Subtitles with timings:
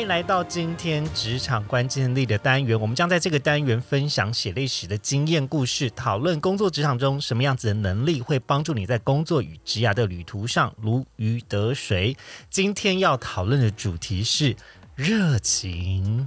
[0.00, 12.16] 欢迎来到今天职场关键力的单元，我们将在这个单元分享写历史的经验故事，讨论工作职场中什么样子的能力会帮助你在工作与职涯的旅途上如鱼得水。
[12.48, 14.56] 今天要讨论的主题是
[14.94, 16.26] 热情。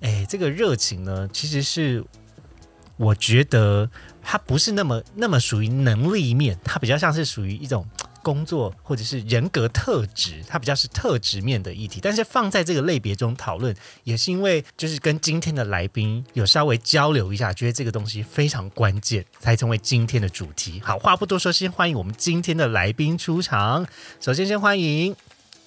[0.00, 2.04] 哎，这个热情呢，其实是
[2.98, 7.88] 我觉得它不是那么那么属于能力面，它比较像是属于一种
[8.26, 12.00] 工作或者是人格特质，它比较是特质面的议题。
[12.02, 13.72] 但是放在这个类别中讨论，
[14.02, 20.82] 也是因为就是跟今天的来宾有稍微交流一下，觉得这个东西非常关键，才成为今天的主题。
[20.84, 23.86] 好，话不多说，先欢迎我们今天的来宾出场。
[24.20, 25.14] 首先，先欢迎，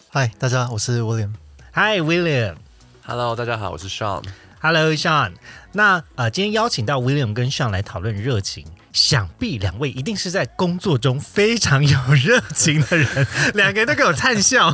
[0.09, 1.31] 嗨，大家，我是 William。
[1.71, 2.57] 嗨，William。
[3.05, 4.25] Hello，大家好，我是 Sean。
[4.59, 5.31] Hello, Sean。
[5.71, 14.73] 那呃，今天邀请到 William 跟 Sean 来讨论热情，想必两位一定是在工作中非常有热情的人， 两个人都给我灿笑。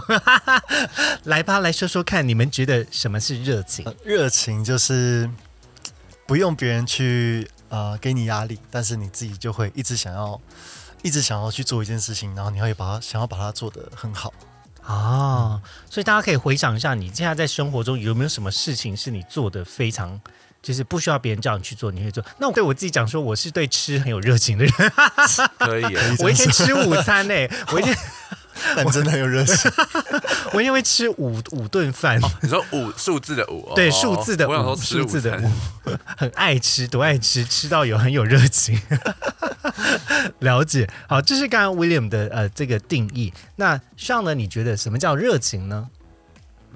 [1.26, 3.86] 来吧，来说说看，你们觉得什么是热情？
[3.86, 5.30] 呃热情就是
[6.26, 10.40] 不用别人去呃给你压力，但是你自己就会一直想要，
[11.02, 14.34] 一直想要去做一件事情，然后你会把它想要把它做得很好。
[14.86, 20.22] 哦，所以大家可以回想一下，你现在在生活中有没有什么事情是你做的非常，
[20.66, 22.26] 就是不需要别人叫你去做，你会做？
[22.40, 24.74] 那我对我自己讲说，我是对吃很有热情的人，
[25.60, 27.34] 可以耶，我一天吃午餐呢、
[27.72, 27.96] 我一天
[28.76, 29.72] 但真的很有热情，
[30.54, 32.20] 我一天会吃五五顿饭。
[32.42, 35.52] 你说五数字的五，对，哦数字的五，数字的五，
[36.18, 38.82] 很爱吃，多爱吃，吃到有很有热情。
[40.40, 43.31] 了解，好，这是刚刚 William 的呃这个定义。
[43.58, 44.34] 那上呢？
[44.34, 45.90] 你觉得什么叫热情呢？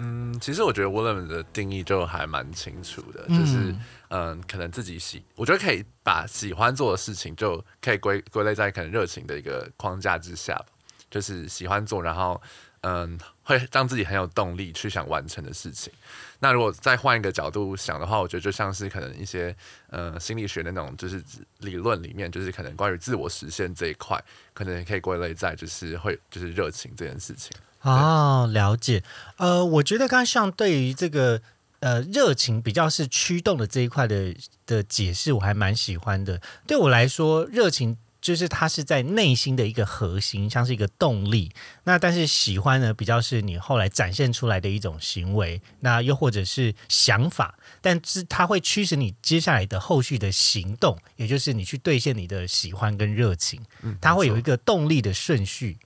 [0.01, 3.75] 嗯，其实我觉得 William 的定义就还蛮清楚的，嗯就是
[4.07, 10.67] 嗯，可能自己喜，我觉得可以把喜欢做的事情就可以归归类在可能热情的一个框架之下吧，
[11.11, 12.41] 就是喜欢做，然后
[12.81, 15.91] 嗯，会让自己很有动力去想完成的事情。
[16.39, 19.53] 那如果再换一个角度想的话，我觉得就像是可能一些
[19.89, 21.21] 呃心理学的那种就是
[21.57, 24.17] 理论里面，就是可能关于自我实现这一块，
[24.53, 27.51] 可能也可以归类在就是会就是热情这件事情。
[27.81, 29.03] 哦，了解。
[29.37, 31.41] 呃，我觉得刚刚像对于这个
[31.79, 34.35] 呃热情比较是驱动的这一块的
[34.65, 36.41] 的解释，我还蛮喜欢的。
[36.67, 41.53] 对我来说，热情就是它是在内心的一个核心，像是一个动力。
[41.85, 53.63] 那但是喜欢呢，比较是你后来展现出来的一种行为，那又或者是想法，但是它会驱使你接下来的后续的行动，也就是你去兑现你的喜欢跟热情。
[53.83, 55.77] 嗯，它会有一个动力的顺序。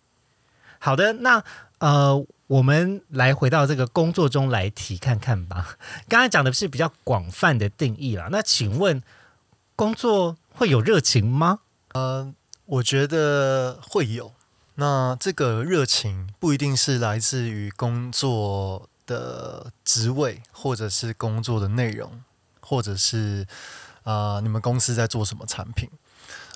[0.86, 1.42] 好的，那
[1.78, 5.78] 呃，我们来回到这个工作中来提看看吧。
[6.10, 9.02] 刚才讲的是比较广泛的定义啦，那请问
[9.78, 11.60] 工作会有热情吗？
[11.94, 12.34] 呃，
[12.66, 14.34] 我觉得会有。
[14.76, 22.22] 那这个热情不一定是来自于工作的职位，或者是工作的内容，
[22.60, 23.48] 或者是
[24.04, 25.90] 啊、你们公司在做什么产品。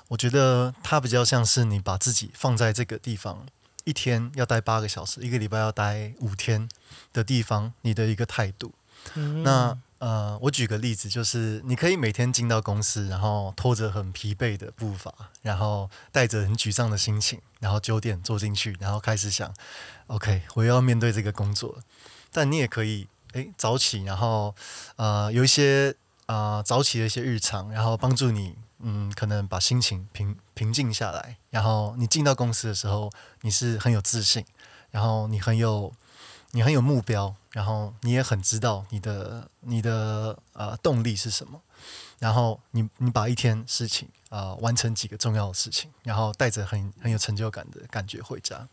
[0.08, 3.46] 我觉得它比较像是你把自己放在这个地方，
[3.88, 6.68] 一天要待八个小时，一个礼拜要待五天
[7.14, 8.74] 的地方，你的一个态度。
[9.42, 19.52] 那呃，我举个例子，就是你可以每天进到公司，然后拖着很疲惫的步伐，然后带着很沮丧的心情，然后九点坐进去，然后开始想
[20.08, 21.82] ，OK，我又要面对这个工作了。
[22.30, 24.54] 但你也可以诶早起，然后
[24.96, 25.94] 呃有一些
[26.26, 34.44] 啊、呃早起的一些日常，然后帮助你嗯可能把心情平平静下来，然后你进到公司的时候，你是很有自信，
[34.90, 35.92] 然后你很有
[36.52, 41.60] 你很有目标，然后你也很知道你的你的呃动力是什么，
[42.18, 48.68] 然后你你把一天事情啊、完成几个重要的事情，然后带着很很有成就感的感觉回家，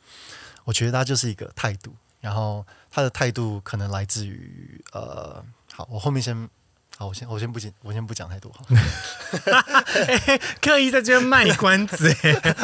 [0.66, 5.44] 我觉得它就是一个态度，然后他的态度可能来自于呃，
[5.74, 6.50] 好，我后面先。
[6.98, 8.66] 好，我先我先不讲，我先不讲太多好。
[10.62, 12.56] 刻意在这边卖关子哎。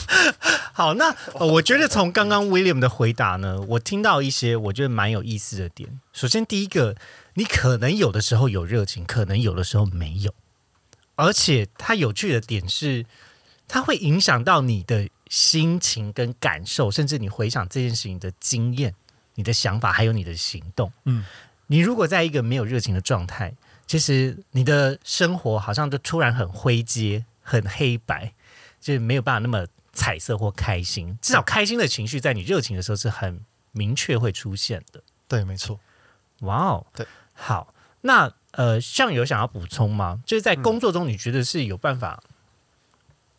[0.74, 5.98] 好，那、呃我觉得从刚刚 William 的回答呢，我听到一些我觉得蛮有意思的点。
[6.12, 6.96] 首先，第一个，
[7.34, 10.34] 你可能有的时候有热情，可能有的时候没有，
[11.16, 13.06] 而且它有趣的点是，
[13.66, 18.94] 它会影响到你的心情跟感受，甚至你回想这件事情的经验、
[19.36, 20.92] 你的想法，还有你的行动。
[21.06, 21.24] 嗯，
[21.68, 23.54] 你如果在一个没有热情的状态，
[23.88, 28.32] 其实你的生活好像就突然很灰阶、很黑白，
[28.78, 31.18] 就是没有办法那么彩色或开心。
[31.20, 33.40] 至少开心的情绪在你热情的时候是很
[33.72, 35.02] 明确会出现的。
[35.26, 35.80] 对，没错。
[36.42, 40.20] 哇哦，对，好，那呃，像有想要补充吗？
[40.24, 42.22] 就是在工作中，你觉得是有办法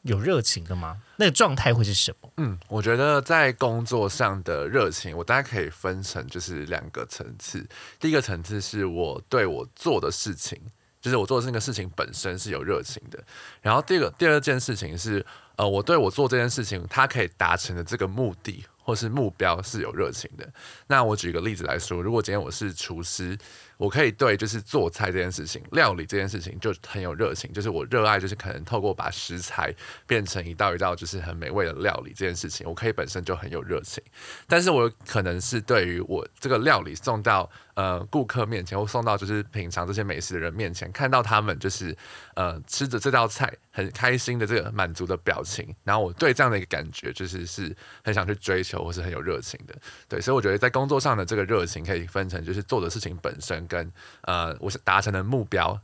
[0.03, 0.97] 有热情的吗？
[1.17, 2.31] 那个状态会是什么？
[2.37, 7.67] 嗯，我觉得在工作上的热情，我大概可以分成就是两个层次。
[7.99, 10.57] 第一个层次是我对我做的事情，
[11.01, 13.21] 就是我做的那个事情本身是有热情的。
[13.61, 15.25] 然后第二个第二件事情是，
[15.57, 20.49] 呃，我对我做这件事情，它可以达成的这个目的或是目标是有热情的。
[20.87, 23.37] 那我举个例子来说，如果今天我是厨师。
[23.79, 29.73] 我可以对就是做菜这件事情、料理这件事情就很有热情，就是我热爱，就是可能透过把食材
[30.05, 34.03] 变成一道一道就是很美味的料理这件事情，我可以本身就很有热情。
[34.47, 41.95] 但是我可能是对于我这个料理送到呃顾客面前，或送到就是品尝这些美食的人面前，看到他们就是
[42.35, 47.73] 呃吃着这道菜很开心的这个满足的表情，然后我对这样的一个感觉就是是
[48.03, 49.73] 很想去追求或是很有热情的。
[50.09, 53.65] 对，所以我觉得在工作上的这个热情可以分成就是做的事情本身。
[53.69, 53.89] 跟
[54.23, 55.79] 呃，我是达成的目标，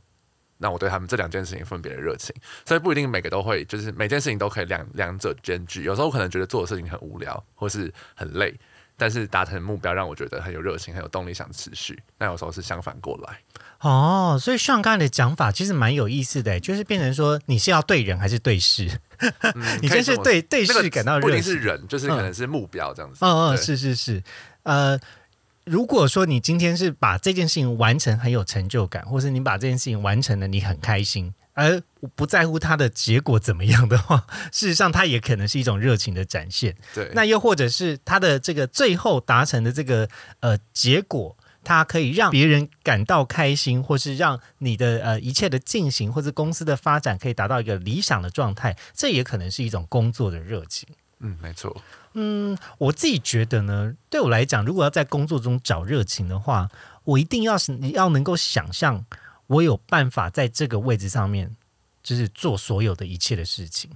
[0.58, 2.34] 那我对他们这两件事情分别的热情，
[2.64, 5.84] 所以不一定每个都会，就是每件事情都可以两两者兼具。
[5.84, 8.54] 有时候我可能觉得做的事情很无聊，或是很累，
[8.96, 12.02] 但是达成目标让我觉得很有热情，很有动力想持续。
[12.18, 13.38] 那有时候是相反过来。
[13.80, 18.90] 哦，所以像刚才的讲法其实蛮有意思的，就是变成说你是要对人还是对事？
[19.82, 23.18] 你真是对对事感到热情，不一定是人，就是可能是目标这样子。
[23.22, 24.22] 嗯嗯，是是是，
[24.62, 24.98] 呃。
[25.66, 31.82] 如果说你今天是把这件事情完成很有成就感，或是你把这件事情完成了你很开心，而
[32.14, 36.76] 不在乎它的结果怎么样的话， 事实上它也可能是一种热情的展现。
[36.94, 40.08] 对，那又或者是它的这个最后达成的这个
[40.38, 50.88] 呃结果，它可以让别人感到开心，或是让你的呃一切的进行或是公司的发展可以达到一个理想的状态，这也可能是一种工作的热情。
[51.18, 51.74] 嗯，没错。
[52.18, 56.70] 嗯，我自己觉得呢，对我来讲，如果要在工作中找热情的话，
[57.04, 59.04] 我一定要是你要能够想象，
[59.46, 61.54] 我有办法在这个位置上面，
[62.02, 63.90] 就是做所有的一切的事情。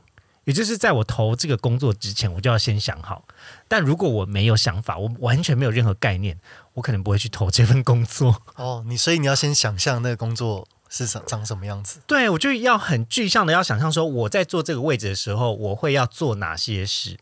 [0.45, 3.25] 也就是在我投这个工作之前，我就要先想好。
[3.69, 6.39] 但如果我没有想法，我完全没有任何概念，
[6.75, 8.43] 我可能不会去投这份工作。
[8.57, 12.01] 哦，你所以你要先想象那个工作是长长什么样子。
[12.07, 17.19] 对，我就要很具象的要想象说，我在做这个位置的时候，我会要做哪些事。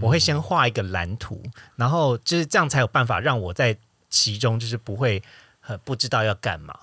[0.00, 1.42] 我会先画一个蓝图，
[1.76, 3.76] 然后就是这样才有办法让我在
[4.08, 5.22] 其中就是不会
[5.60, 6.74] 很不知道要干嘛。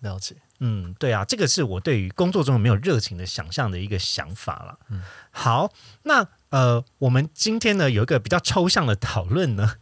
[0.00, 4.78] 了解，嗯，对啊，这个是我对于工作中有没有热情的想象的一个想法了。
[4.90, 9.76] 嗯，好，那呃，我们今天呢有一个比较抽象的讨论呢，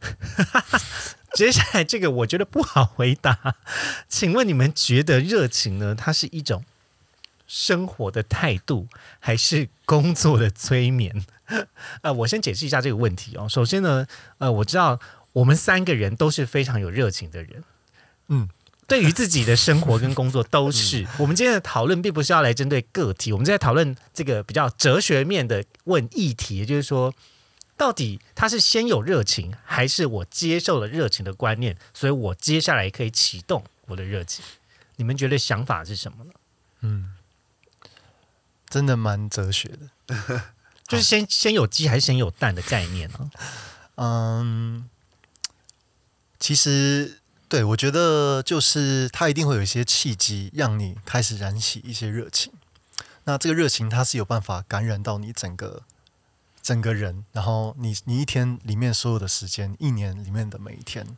[1.35, 3.57] 接下来这个我觉得不好回答，
[4.09, 6.65] 请问你们觉得热情呢，它是一种
[7.47, 8.89] 生活的态度，
[9.21, 11.25] 还是工作的催眠？
[12.03, 13.49] 呃，我先解释一下这个问题哦。
[13.49, 14.07] 首先呢，
[14.39, 14.99] 呃，我知道
[15.33, 17.65] 我们三个人都是非常有热情的人，
[18.29, 18.49] 嗯，
[18.87, 21.07] 对于自己的生活跟工作都是。
[21.19, 27.15] 我们今天的讨论并不是要来针对个体，我们在讨论这个比较哲学面的问议题，也就是说，
[27.77, 34.43] 到底他是先有热情，还是我接受了热情的观念，所以我接下来可以启动我的热情？
[34.97, 36.31] 你们觉得想法是什么呢？
[36.81, 37.13] 嗯，
[38.75, 40.43] 真的蛮哲学的。
[40.89, 43.31] 就是先先有鸡还是先有蛋的概念呢？
[43.95, 44.91] 嗯，
[46.41, 52.53] 其实对我觉得就是它一定会有一些契机，让你开始燃起一些热情。
[53.23, 55.85] 那这个热情它是有办法感染到你整个
[56.61, 61.17] 整个人，然后你你一天里面所有的时间，一年里面的每一天。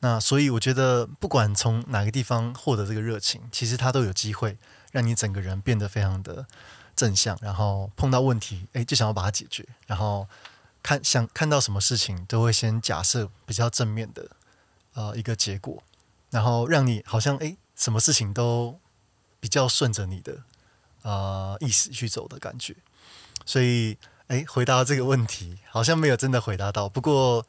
[0.00, 4.58] 那所以我觉得不管从哪个地方获得这个热情，其实它都有机会
[4.96, 6.46] 让你整个人变得非常的。
[6.96, 10.26] 正向，然后碰到问题，哎，就想要把它解决，然后
[10.82, 14.30] 看想看到什么事情，都会先假设比较正面的
[14.94, 15.82] 呃一个结果，
[16.30, 18.80] 然后让你好像哎，什么事情都
[19.38, 20.38] 比较顺着你的
[21.02, 22.74] 呃意思去走的感觉。
[23.44, 23.98] 所以，
[24.28, 27.46] 哎，回答这个问题好像没有真的回答到，不过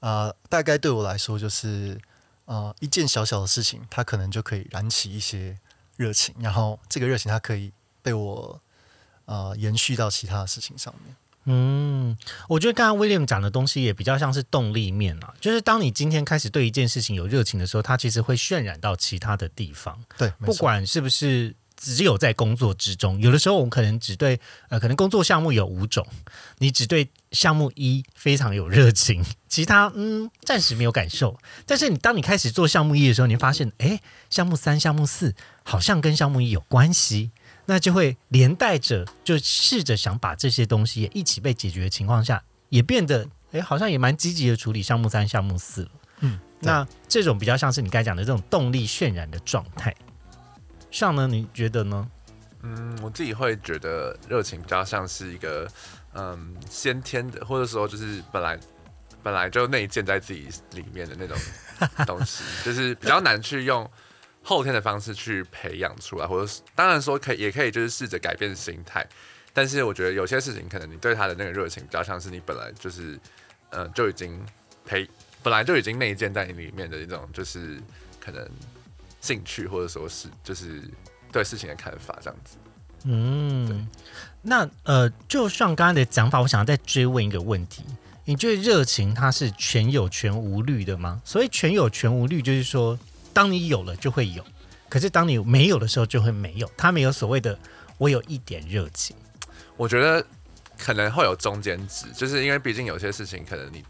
[0.00, 1.98] 呃，大概对我来说就是
[2.44, 5.58] 呃一件小小的事情，它可能就可以燃起一些
[6.00, 7.70] 热情，然后这个热情它可以
[8.02, 8.60] 被我。
[9.26, 11.14] 呃，延续到其他的事情上面。
[11.44, 19.96] 嗯，我觉得刚刚 William 讲的东西也比较像是动力面啊，就是当你今天开始对一件事情有热情的时候，它其实会渲染到其他的地方。
[20.18, 26.06] 对，不管是不是只有在工作之中，有的时候我们可能只对呃，可能工作项目有五种，
[26.58, 31.38] 你只对项目一非常有热情，其他嗯暂时没有感受。
[31.64, 37.30] 但是你当你开始做项目一的时候，你发现哎，项目三、项目四好像跟项目一有关系，
[37.64, 45.90] 那就会连带着就试着想把这些东西也一起被解决的情况下，也变得哎好像也蛮积极的处理项目三、项目四了。
[46.20, 49.96] 嗯，那这种比较像是你刚才讲的这种动力渲染的状态。
[50.90, 51.26] 上呢？
[51.26, 52.08] 你觉得呢？
[52.62, 55.66] 嗯，我自己会觉得热情比较像是一个
[56.14, 58.58] 嗯先天的，或者说就是本来
[59.22, 61.36] 本来就内建在自己里面的那种
[62.06, 63.90] 东西， 就是比较难去用
[64.42, 69.06] 后天的方式去培养出来，或者当然说可以也可以就是试着改变心态，
[69.54, 73.18] 但是我觉得有些事情可能你对他的那个热情比较像是你本来就是
[73.70, 74.38] 嗯就已经
[74.84, 75.08] 培
[75.42, 77.80] 本来就已经内建在你里面的一种就是
[78.18, 78.46] 可能。
[79.20, 80.82] 兴趣或者说是就是
[81.30, 82.56] 对事情的看法这样子。
[83.04, 83.88] 嗯，
[84.42, 87.84] 那呃，就像刚刚的讲法，我想要再追问一个问题：
[88.24, 91.20] 你觉得热情它是全有全无虑的吗？
[91.24, 92.98] 所谓全有全无虑就是说，
[93.32, 94.44] 当你有了就会有，
[94.88, 96.70] 可是当你没有的时候就会没有。
[96.76, 97.58] 它没有所谓的
[97.96, 99.16] 我有一点热情。
[99.76, 100.24] 我觉得
[100.78, 103.84] 可能会有中间值，就是因为毕竟有些事情可能你。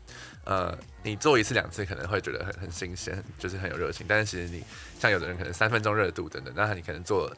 [0.44, 4.06] 呃，你做一次两次可能会觉得很很新鲜，就是很有热情。
[4.08, 4.64] 但是其实你
[4.98, 7.30] 像有的人可能三分钟热度等等，那你可能做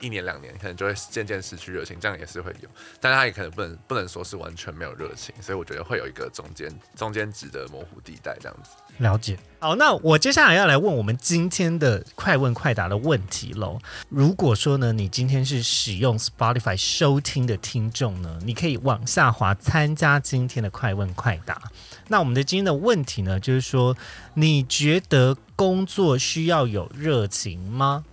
[0.00, 2.68] 一年两年，可能就会渐渐失去热情，这样也是会有。
[3.00, 8.70] 但他也可能不能不能说是完全没有热情，所以我觉得会有一个中间中间值的模糊地带这样子。
[8.98, 9.38] 了解。
[9.60, 13.76] 好，那我接下来要来问我们今天的快问快答的问题喽。
[14.08, 21.60] 如果说呢，你今天是使用 Spotify 收听的听众呢，你可以往下滑参加今天的快问快答。
[22.06, 23.96] 那我们的今天的问题呢，就是说，
[24.34, 28.04] 你觉得工作需要有热情吗？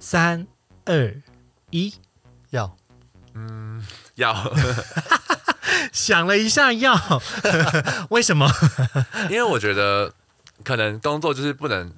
[0.00, 0.44] 三
[0.86, 1.14] 二
[1.70, 1.94] 一，
[2.50, 2.76] 要，
[3.34, 4.34] 嗯，要。
[5.92, 6.94] 想了一下，要，
[8.10, 8.48] 为什么？
[9.30, 10.12] 因为我觉得
[10.64, 11.92] 可能工作就是不能，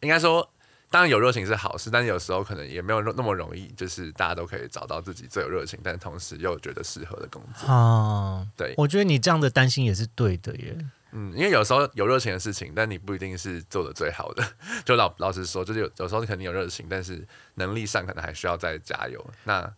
[0.00, 0.50] 应该说。
[0.90, 7.66] 当然有热情是好事，但是有时候可能也没有那么容易，就是大家都可以找到自己最有热情，但同时又觉得适合的工作。
[7.66, 10.78] 啊，对，我觉得你这样的担心也是对的耶。
[11.10, 14.44] 嗯，因为有时候有热情的事情，但你不一定是做的最好的。
[14.86, 19.26] 就老老实说，就是有有时候你肯定有热情，但是能力上可能还需要再加油。
[19.42, 19.68] 那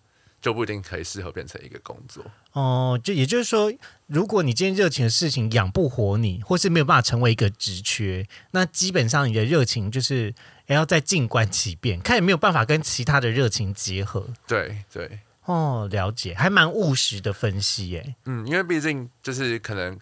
[0.47, 2.97] 就不一定可以适合变成一个工作哦。
[3.03, 3.73] 就也就是说，
[4.07, 10.33] 如果你今天热情的事情养不活你，或是没有办法成为一个职缺，那基本上你的热情就是
[10.69, 14.29] 也要再静观其变，看有没有办法跟其他的热情结合。
[14.47, 18.15] 对对，哦，了解，还蛮务实的分析耶。
[18.27, 19.99] 嗯，因为毕竟就是可能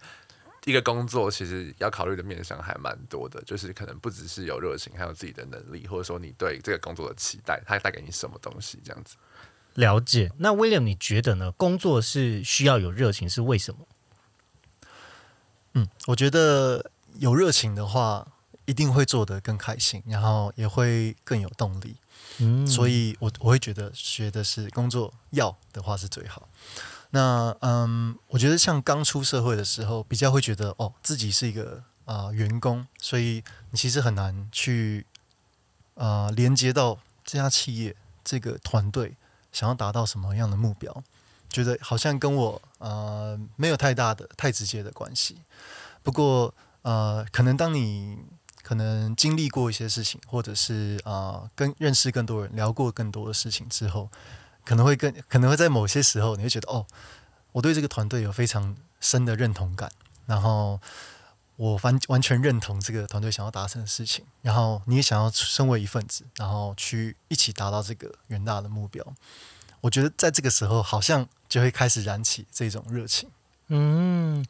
[0.66, 9.16] 一个工作其实要考虑的面向还蛮多的，就是可能不只是有热情，还有自己的能力，或者说你对这个工作的期待，它带给你什么东西这样子。
[9.75, 11.50] 了解，那威廉，你觉得呢？
[11.52, 13.81] 工作是需要有热情，是为什么？
[15.75, 18.28] 嗯，我觉得有热情的话，
[18.66, 21.97] 一定会做得更开心，然后也会更有动力。
[22.38, 26.49] 嗯，所以我我会觉得学的是工作要的话是最好。
[27.11, 35.07] 那嗯，我觉得像刚出社会的时候，比较会觉得哦，自己是一个啊员工，所以你其实很难去
[35.95, 39.16] 啊连接到这家企业这个团队。
[39.54, 41.02] 想要达到什么样的目标？
[41.49, 45.38] 觉得好像跟我呃没有太大的、太直接的关系。
[46.02, 48.18] 不过呃，可能当你
[48.62, 54.11] 可能经历过一些事情，或者是啊跟认识更多人、聊过更多的事情之后，
[54.64, 56.84] 可能会更可能会在某些时候，你会觉得哦，
[57.52, 59.90] 我对这个团队有非常深的认同感，
[60.26, 60.80] 然后
[61.56, 69.04] 我完完全认同这个团队想要达成的事情，然后你也想要身为一份子，然后去一起达到这个远大的目标。
[69.80, 73.30] 我觉得在这个时候，好像就会开始燃起这种热情。
[73.68, 74.44] 嗯，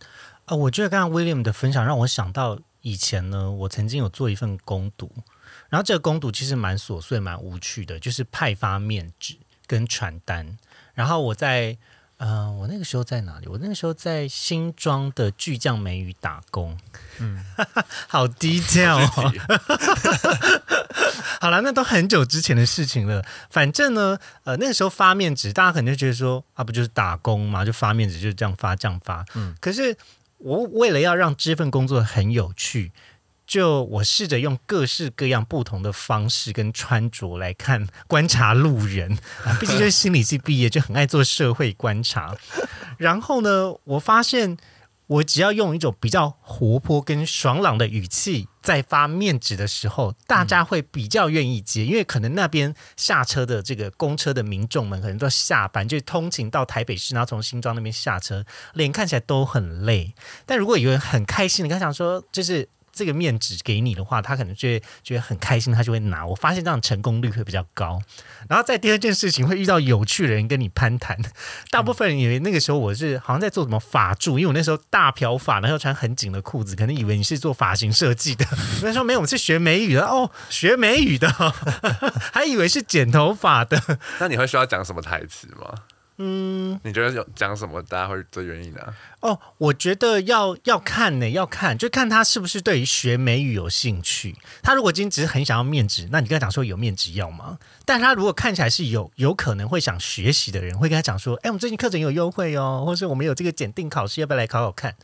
[0.47, 5.11] 啊，我觉得刚刚 William 的分享让我想到以前呢，我曾经有做一份攻读，
[5.69, 10.57] 然后这个攻读其实蛮琐碎、蛮无趣的，就是派发面纸跟传单。
[10.95, 11.77] 然后我在，
[12.27, 13.47] 嗯，我那个时候在哪里？
[13.47, 16.75] 我那个时候在新庄的巨匠美语打工。
[17.19, 17.45] 嗯，
[18.09, 19.33] 好低调哦。
[21.39, 23.23] 好了，那都很久之前的事情了。
[23.51, 29.23] 反正呢，呃，那个时候发面纸，大家可能就觉得说，啊，不就是打工嘛，就发面纸，就这样发，这样发。
[29.35, 29.55] 嗯。
[29.61, 29.95] 可是
[30.39, 32.93] 我为了要让这份工作很有趣，
[33.47, 39.19] 就我试着用各式各样不同的方式跟穿着来看观察路人，
[39.61, 42.35] 毕竟就是心理系毕业，就很爱做社会观察。
[42.97, 44.57] 然后呢，我发现
[45.07, 60.15] 我只要用一种比较活泼跟爽朗的语气在发面纸的时候，大家会比较愿意接，因为可能那边下车的这个公车的民众们可能都下班，就通勤到台北市，然后从新庄那边下车，脸看起来都很累。
[60.47, 62.71] 但如果有人很开心的刚想说，就是。
[62.95, 66.25] 这个面纸给你的话，他可能就会觉得很开心，他就会拿。
[66.25, 68.01] 我发现这样成功率会比较高。
[68.49, 71.19] 然后在第二件事情会遇到有趣的人跟你攀谈，
[71.71, 78.47] 大部分人以为那个时候我是好像在做什么法助，因为我那时候大漂发，然后穿很紧的裤子，可能以为你是做发型设计的。
[78.83, 81.29] 那时候没有，我们是学美语的哦，学美语的，
[82.33, 83.99] 还以为是剪头发的。
[84.21, 85.75] 那你会需要讲什么台词吗？
[86.17, 88.81] 嗯，你觉得有讲什么大家会最愿意呢？
[89.21, 94.37] 哦，我觉得要要看呢，要看就看他是不是对于学美语有兴趣。
[94.63, 97.59] 他如果今天只是很想要面子，那你跟他讲说有面子要吗？
[97.85, 104.95] 但他如果看起来是有有可能会想学习的人，会跟他讲说：“哎，我们最近课程有优惠哦，或是我们有这个检定考试，要不要来考考看？”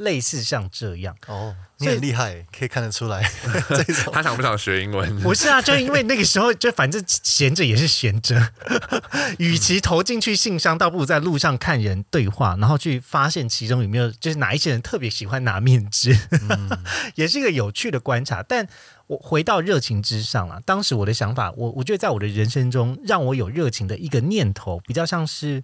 [0.00, 3.22] 类似像这样哦，你很厉害，可以看得出来。
[4.12, 5.20] 他想不想学英文？
[5.20, 8.52] 不是啊，就因为那个时候就反正闲着也是闲着，
[9.38, 16.16] 与其投进去信箱，倒不如在路上看人对话，然后去发现其中有没有就是哪一些人特别喜欢拿面纸，
[17.14, 18.42] 也是一个有趣的观察。
[18.42, 18.66] 但
[19.06, 25.62] 我回到热情之上啊，当时我的想法，我我觉得在我的人生中，让我有热情的一个念头，比较像是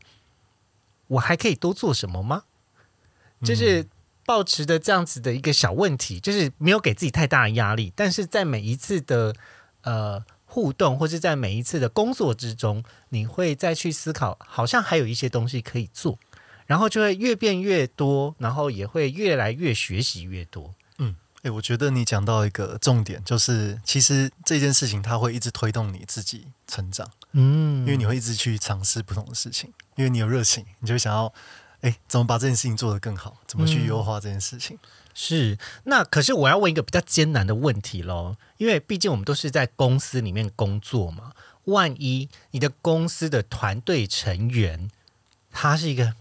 [1.06, 2.42] 我还可以多做什么吗？
[3.42, 3.86] 就是。
[4.26, 9.32] 保持的这样子的一个小问题，就是没有给自己太大的压力，但是在每一次的
[9.82, 16.18] 呃互动，或是在每一次的工作之中，你会再去思考，好像还有一些东西可以做，
[16.66, 20.74] 然后就会越变越多，然后也会越来越学习越多。
[20.98, 31.32] 嗯，诶，我觉得你讲到一个重点，就是其实这件事情它会一直推动你自己成长，嗯，因为你会一直去尝试不同的事情，因为你有热情，你就想要。
[31.80, 33.36] 哎，怎么把这件事情做得更好？
[33.46, 34.78] 怎么去优化这件事情？
[35.14, 41.32] 是那可是我要问一个比较艰难的问题喽，因为毕竟我们都是在公司里面工作嘛。
[41.64, 44.88] 万一你的公司的团队成员
[45.50, 46.14] 他是一个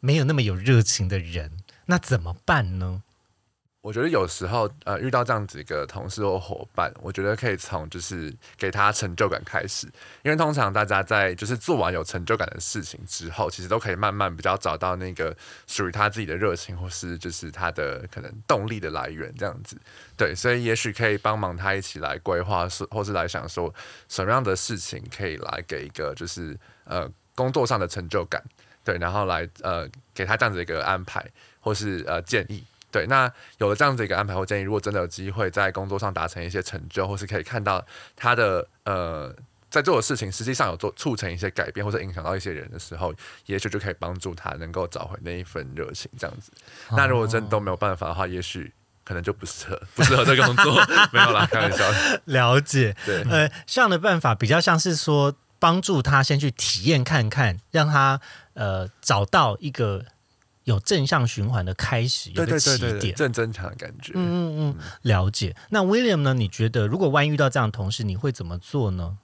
[0.00, 3.02] 没有那么有热情的人，那怎么办呢？
[3.86, 9.86] 我觉得有时候，呃，遇到这样子一个同事或伙伴，我觉得可以从就是给他成就感开始，
[10.24, 15.36] 因为通常大家在就是做完有成就感的事情之后，其实都可以慢慢比较找到那个
[15.68, 19.76] 属于他自己的热情，或是就是他的可能动力的来源这样子。
[20.16, 23.72] 对，所以也许可以帮忙他一起来规划，是或是来想说
[24.08, 28.42] 什么样的事情可以来给一个就是呃工作上的成就感，
[28.82, 31.24] 对，然后来呃给他这样子一个安排
[31.60, 32.64] 或是呃建议。
[32.90, 39.34] 对，那有了这样子一个安排我建议，如果真的有机会在工作上达成一些成就，或是可以看到他的呃
[39.68, 43.12] 在做的事情实际上有做促成一些改变，或者影响到一些人的时候，
[43.46, 46.10] 也许就可以帮助他能够找回那一份热情。
[46.16, 46.50] 这样子，
[46.92, 48.72] 那如果真的都没有办法的话，也许
[49.04, 50.74] 可能就不适合不适合这个工作。
[51.12, 51.84] 没有啦，开玩笑。
[52.26, 52.96] 了解。
[53.04, 58.18] 对，呃，这样的办法比较像是说帮助他先去体验看看，让他
[58.54, 60.06] 呃找到一个。
[60.66, 64.12] 有正向循环的开始，有个起点，正增强的感觉。
[64.16, 65.54] 嗯嗯嗯，了解。
[65.70, 66.34] 那 William 呢？
[66.34, 69.16] 你觉得如果万一遇到这样的同事，你会怎么做呢？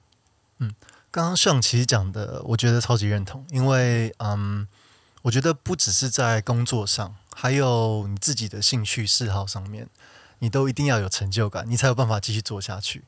[0.59, 0.73] 嗯，
[1.11, 3.45] 刚刚上其实讲的，我觉得超级认同。
[3.49, 4.65] 因为，嗯，
[5.23, 9.89] 我觉得不只是在工作上，还有你自己的兴趣嗜好上面，
[10.39, 13.03] 你都一定要有成就感，你才有办法继续做下去。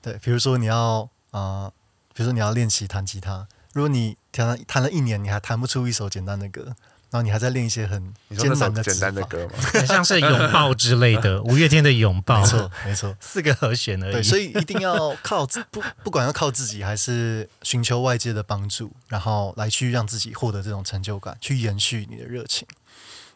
[0.00, 1.72] 对，比如说你要啊，
[2.14, 6.76] 比如说你要练习弹吉他，如果你弹了弹了一年，你还弹不出一首简单的歌。
[7.10, 9.54] 然后你还在练一些很艰难的简单的歌吗？
[9.84, 14.12] 像是拥抱之类的， 五月天的拥抱，没错，没错，四个和弦而已。
[14.12, 22.66] 对，所以一定要靠自 不不管要靠自己还是寻求外界的帮助，然后来去让自己获得这种成就感，去延续你的热情，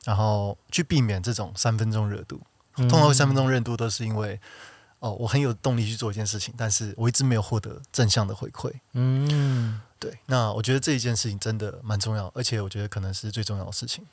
[0.05, 2.41] 然后去避免这种三分钟热度。
[2.77, 4.41] 通常三分钟热度都是因为
[5.05, 8.73] 哦，我很有动力去做一件事情，但是我一直没有获得正向的回馈。
[8.95, 9.81] 嗯。
[10.01, 14.05] 对，那我觉得这一件事情真的蛮重要，而且我觉得可能是最重要的事情。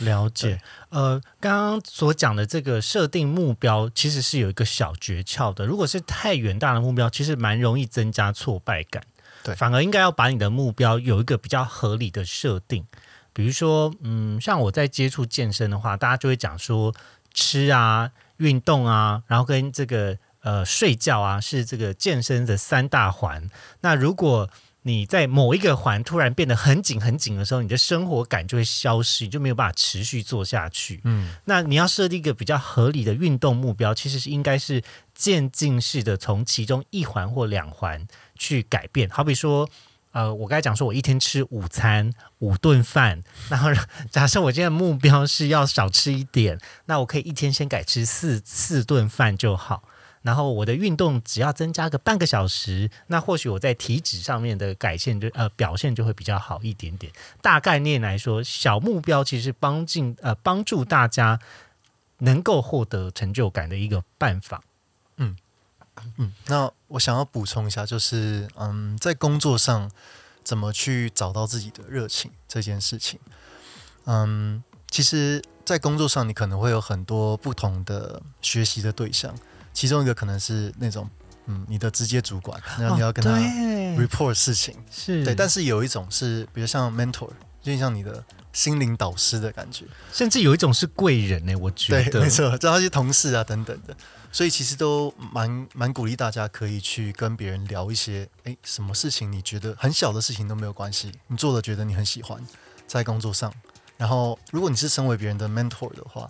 [0.00, 5.64] 了解，呃，刚刚所讲的这个设定目标，其实是有一个小诀窍的。
[5.64, 9.02] 如果是太远大的目标，其实蛮容易增加挫败感。
[9.42, 12.86] 对，反而应该要把你的目标有一个比较合理的设定。
[13.32, 16.94] 比如说，嗯，像我在接触健身的话，大家就会讲说，
[17.32, 23.48] 吃啊、运动啊，然后跟这个呃睡觉啊，是这个健身的三大环。
[23.80, 24.48] 那如果
[24.82, 31.00] 你在某一个环突然变得很紧很紧的时候，你的生活感就会消失，你就没有办法持续做下去。
[31.04, 34.82] 嗯，那你要设定一个比较合理的运动目标，其实是应该是
[35.14, 38.06] 渐进式的，从其中一环或两环
[38.38, 39.10] 去改变。
[39.10, 39.68] 好比说，
[40.12, 43.70] 呃，我刚才讲说我一天吃午餐五顿饭，然后
[44.10, 49.82] 假设我今天的目标是要少吃一点，那我可以一天先改吃四四顿饭就好。
[50.28, 57.10] 然后我的运动只要增加个半个小时，那或许我在体脂上面的改善就呃表现就会比较好一点点。
[57.40, 61.40] 大概念来说，小目标其实帮进呃帮助大家
[62.18, 64.62] 能够获得成就感的一个办法。
[65.16, 65.34] 嗯
[66.18, 69.90] 嗯，那我想要补充一下，就是嗯，在工作上
[70.44, 73.18] 怎么去找到自己的热情这件事情。
[74.04, 79.34] 嗯，其实，在工作上你可能会有很多不同的学习的对象，
[79.78, 81.08] 其中一个可能是那种
[81.46, 83.30] 嗯你的直接主管，然后你要跟他
[83.96, 85.24] report 事情，是。
[85.24, 85.36] 对。
[85.36, 87.30] 但是有一种是，比如像 mentor，
[87.62, 93.96] 就像你的心灵导师的感觉，甚至有一种是贵人呢、我觉对，得没错，找那些同事啊等等的，
[94.32, 102.44] 所以其实都蛮蛮鼓励大家可以去跟别人聊一些，诶，什么事情你觉得很小的事情都没有关系，你做了觉得你很喜欢，
[102.88, 103.54] 在工作上，
[103.96, 106.28] 然后如果你是身为别人的 mentor 的话，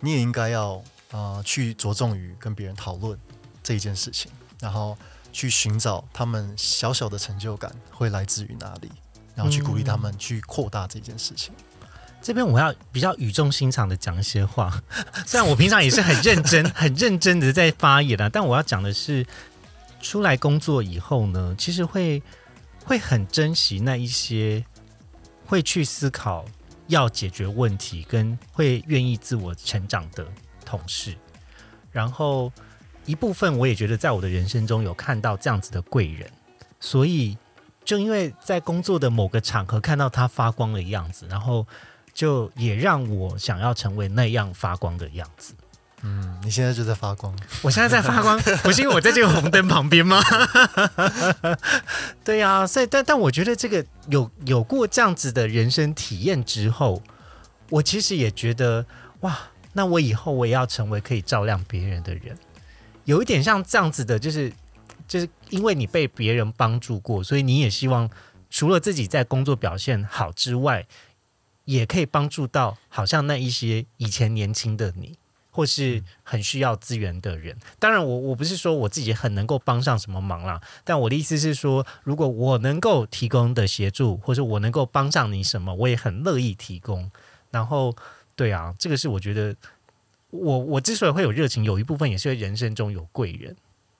[0.00, 3.18] 你也应该要呃去着重于跟别人讨论
[3.62, 4.96] 这一件事情，然后
[5.32, 8.90] 去寻找他们小小的成就感会来自于哪里，
[9.34, 11.52] 然后去鼓励他们去扩大这件事情。
[12.20, 14.82] 这边我要比较语重心长的讲一些话，
[15.24, 19.24] 虽然我平常也是很认真、 很认真的在发言啊，但我要讲的是，
[20.02, 22.20] 出来工作以后呢，其实会
[22.84, 24.64] 会很珍惜那一些
[25.46, 26.44] 会去思考
[26.88, 30.26] 要解决问题，跟会愿意自我成长的
[30.68, 31.16] 同事。
[31.90, 32.52] 然后
[33.06, 36.30] 一部分我也觉得，在我的人生中有看到这样子的贵人，
[36.78, 37.38] 所以
[37.84, 41.66] 就因为在工作的某个场合看到他发光的样子，然后
[42.12, 45.54] 就也让我想要成为那样发光的样子。
[46.02, 47.34] 嗯，你现在就在发光。
[47.62, 50.22] 我现在在发光， 不是因为我在这个红灯旁边吗？
[52.22, 57.02] 对呀、所以但但我觉得这个有有过这样子的人生体验之后，
[57.70, 58.86] 我其实也觉得
[59.22, 59.36] 哇，
[59.78, 62.36] 那我以后我也要成为可以照亮别人的人，
[63.04, 64.52] 有一点像这样子的，就是
[65.06, 68.10] 就是因为你被别人帮助过，所以你也希望
[68.50, 70.84] 除了自己在工作表现好之外，
[71.64, 75.16] 也可以帮助到好像那一些以前年轻的你。
[75.50, 87.10] 或是很需要资源的人，当然我我不是说我自己很能够帮上什么忙啦，但我的意思是说，如果我能够提供的协助，或者我能够帮上你什么，我也很乐意提供。
[87.50, 87.96] 然后，
[88.38, 89.54] 对啊，这个是我觉得
[90.30, 93.56] 我我之所以会有热情，有一部分也是因为人生中有贵人，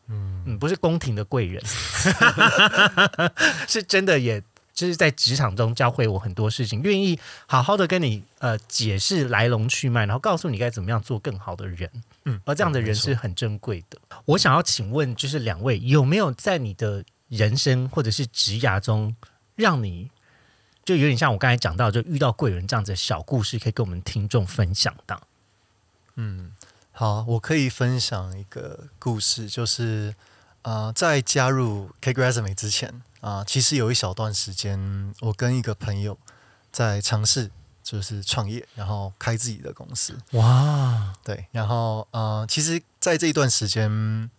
[0.07, 1.61] 嗯嗯，不是宫廷的贵人
[3.67, 4.41] 是真的也。
[4.79, 11.91] 就是在职场中教会我很多事情，愿意好好的跟你呃解释来龙去脉，然后告诉你该怎么样做更好的人。
[12.27, 13.99] 嗯而这样的人是很珍贵的。
[14.25, 19.17] 我想要请问，就是两位有没有在你的人生或者是职涯中，
[19.57, 20.09] 让你
[20.89, 25.21] 就有点像我刚才讲到，就遇到贵人这样子的小故事，可以跟我们听众分享到？
[26.15, 26.53] 嗯，
[26.93, 30.15] 好，我可以分享一个故事，就是
[30.63, 36.17] 呃，在加入 K Resume 之前啊、其实有一小段时间，我跟一个朋友
[36.73, 37.51] 在尝试
[37.83, 40.17] 就是创业，然后开自己的公司。
[40.33, 44.31] 哇，对，然后呃，其实，在这一段时间，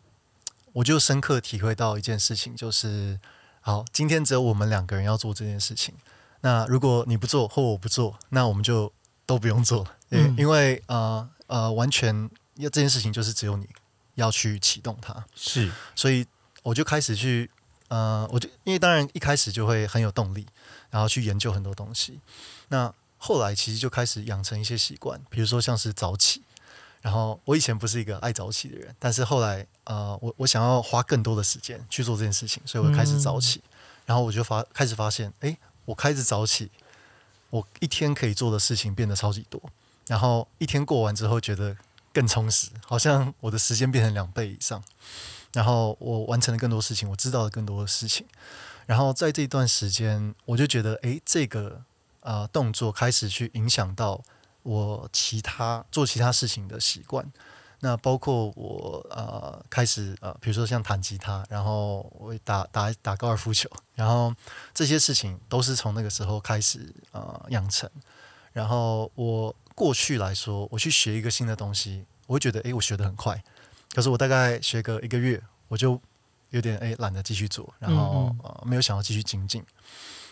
[0.73, 3.19] 我就深刻体会到一件事情，就是
[3.61, 5.93] 好，今天只有我们两个人要做这件事情。
[6.41, 8.91] 那如果你不做或我不做，那我们就
[9.25, 13.67] 都不用做了，因、嗯因为呃呃，完全要这件事情就是只有你
[14.15, 16.25] 要去启动它，是所以
[16.63, 17.49] 我就开始去
[17.87, 20.45] 呃，我就因为当然一开始就会很有动力，
[20.89, 22.19] 然后去研究很多东西。
[22.69, 26.43] 那后来其实就开始养成一些习惯，比如说像是早起。
[27.01, 33.61] 然后我以前不是一个爱早起的人，但是后来呃，我我想要花更多的时间去做这件事情，所以我开始早起。
[34.05, 35.57] 然后我就发开始发现，哎，
[35.89, 36.69] 我开始早起，
[37.49, 39.61] 我一天可以做的事情变得超级多。
[40.07, 41.75] 然后一天过完之后，觉得
[42.13, 44.83] 更充实，好像我的时间变成两倍以上。
[45.51, 48.27] 然后我完成了更多事情，我知道了更多的事情。
[48.85, 51.83] 然后在这段时间，我就觉得，诶，这个
[52.21, 54.23] 呃动作开始去影响到
[54.61, 57.31] 我其他做其他事情的习惯。
[57.81, 64.33] 那包括我呃开始呃，比如说像弹吉他，然后我会打打打高尔夫球，然后
[64.73, 67.89] 这些事情都是从那个时候开始呃养成。
[68.51, 73.41] 然后我过去来说，我去学一个新的东西，我会觉得，诶，我学得很快。
[73.93, 76.01] 可是我大概学个一个月，我就
[76.49, 79.63] 有点诶懒得继续做，然后嗯呃没有想要继续精进。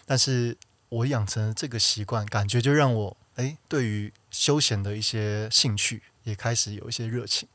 [0.06, 0.58] 但是
[0.90, 7.48] 我养成这个习惯，感觉就让我诶对于休闲的一些兴趣也开始有一些热情，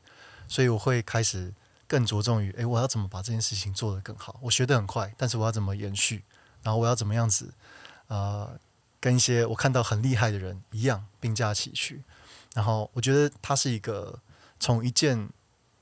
[0.47, 1.53] 所以我会开始
[1.87, 4.39] 更着重于诶我要怎么把这件事情做得更好。
[4.41, 6.23] 我学得很快，但是我要怎么延续
[6.63, 7.53] 然后我要怎么样子，
[8.07, 8.59] 呃，
[8.99, 12.03] 跟一些我看到很厉害的人一样并驾齐驱。
[12.55, 14.19] 然后我觉得它是一个
[14.59, 15.29] 从一件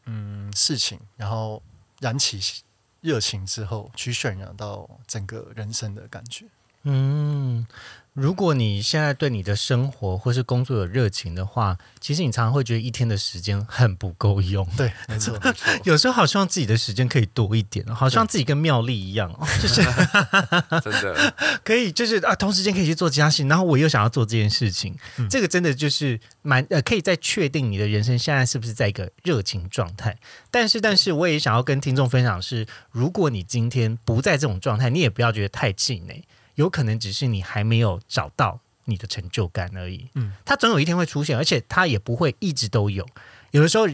[0.05, 1.61] 嗯事情，然后
[1.99, 2.63] 燃起
[3.01, 6.45] 热情之后，去渲染到整个人生的感觉。
[6.83, 7.65] 嗯，
[8.13, 14.67] 如果你现在对你的生活或是工作有热情的话，其实你常常会觉得一天的时间很不够用。
[14.75, 19.81] 对，没错，没错， 有时候好希望自己的时间可以多一点，好像自己跟妙丽一样，哦就是
[20.81, 25.29] 真的，可以，就是啊，同时间可以去做其他事情，然后我又想要做这件事情，嗯。
[25.29, 30.17] 这个真的就是蛮呃，可以再确定你的人生现在是不是在一个热情状态。
[30.49, 36.21] 但是，但是我也想要跟听众分享是，如果你今天不在这种状态，你也不要觉得太气馁，
[36.61, 40.07] 有可能只是你还没有找到你的成就感而已。
[40.13, 43.05] 嗯，它总有一天会出现，而且它也不会一直都有。
[43.49, 43.87] 有的时候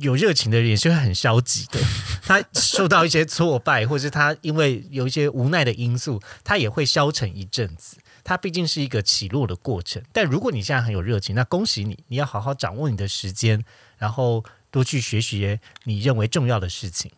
[0.00, 1.78] 有热情的人也是会很消极的，
[2.22, 7.96] 他受到一些挫败，或是他因为有一些无奈的因素，他也会消沉一阵子。
[8.24, 13.64] 它毕竟是一个起落的过程，但如果你现在很有热情，那恭喜你，你要好好掌握你的时间，
[13.96, 17.10] 然后多去学学你认为重要的事情。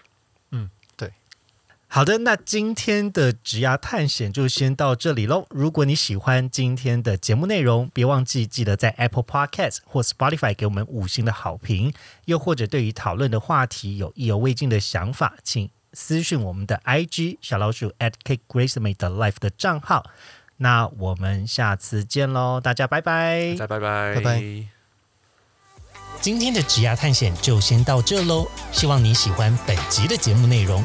[1.92, 5.44] 好的，那今天的职涯探险就先到这里喽。
[5.50, 11.92] 如果你喜欢今天的节目内容，别忘记记得在 Apple Podcast 或 Spotify 给我们五星的好评。
[12.26, 20.06] 又或者对于讨论的话题有意犹未尽的想法，请私讯我们的 IG 小老鼠 at Kate Grace Made Life 的账号。
[20.58, 23.56] 那我们下次见喽，大家拜拜。
[23.56, 24.42] 再拜拜，拜拜
[26.20, 30.84] 今天的职涯探险就先到这喽，希望你喜欢本集的节目内容。